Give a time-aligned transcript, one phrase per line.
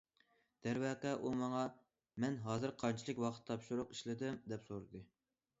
[0.67, 1.67] دەرۋەقە ئۇ ماڭا:‹‹
[2.25, 5.05] مەن ھازىر قانچىلىك ۋاقىت تاپشۇرۇق ئىشلىدىم؟›› دەپ سورىدى.